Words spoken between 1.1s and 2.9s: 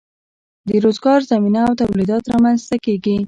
زمینه او تولیدات رامینځ ته